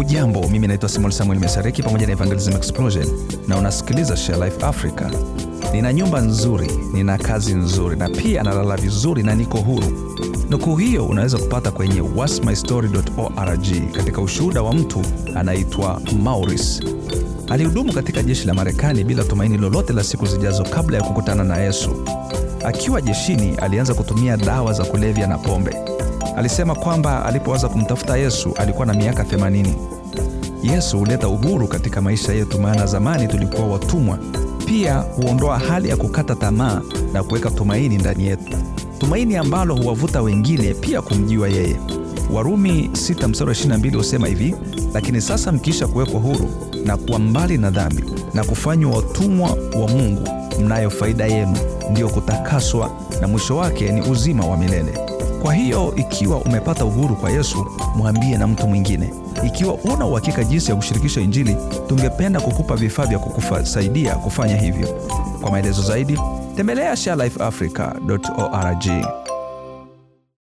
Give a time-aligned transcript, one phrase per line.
[0.00, 3.06] Hujambo, mimi naitwa Simon Samuel Mesareki pamoja na Evangelism Explosion
[3.48, 5.02] na unasikiliza Share Life Africa.
[5.72, 10.16] Nina nyumba nzuri, nina kazi nzuri na pia nalala vizuri na niko huru.
[10.50, 15.02] Nukuu hiyo unaweza kupata kwenye whatmystory.org katika ushuhuda wa mtu
[15.36, 16.82] anaitwa Maurice.
[17.48, 21.56] Alihudumu katika jeshi la Marekani bila tumaini lolote la siku zijazo kabla ya kukutana na
[21.56, 21.90] Yesu.
[22.64, 25.76] Akiwa jeshini, alianza kutumia dawa za kulevya na pombe.
[26.36, 29.66] Alisema kwamba alipoanza kumtafuta Yesu alikuwa na miaka 80.
[30.62, 34.18] Yesu huleta uhuru katika maisha yetu, maana zamani tulikuwa watumwa.
[34.66, 36.80] Pia huondoa hali ya kukata tamaa
[37.12, 38.56] na kuweka tumaini ndani yetu,
[38.98, 41.76] tumaini ambalo huwavuta wengine pia kumjua yeye.
[42.32, 44.54] Warumi 6 mstari 22 husema hivi:
[44.94, 46.48] lakini sasa mkiisha kuwekwa huru
[46.84, 50.28] na kuwa mbali na dhambi na kufanywa watumwa wa Mungu,
[50.60, 51.56] mnayo faida yenu,
[51.90, 55.09] ndiyo kutakaswa, na mwisho wake ni uzima wa milele.
[55.42, 59.10] Kwa hiyo ikiwa umepata uhuru kwa Yesu, mwambie na mtu mwingine.
[59.46, 64.88] Ikiwa una uhakika jinsi ya kushirikisha Injili, tungependa kukupa vifaa vya kukusaidia kufanya hivyo.
[65.40, 66.18] Kwa maelezo zaidi,
[66.56, 68.84] tembelea sharelifeafrica.org.